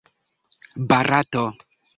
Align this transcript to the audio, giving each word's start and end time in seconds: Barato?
Barato? 0.89 1.45